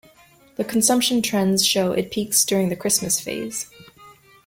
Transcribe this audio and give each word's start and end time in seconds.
The 0.55 0.63
consumption 0.63 1.21
trends 1.21 1.63
show 1.63 1.91
it 1.91 2.09
peaks 2.09 2.43
during 2.43 2.69
the 2.69 2.75
Christmas 2.75 3.19
phase. 3.19 3.69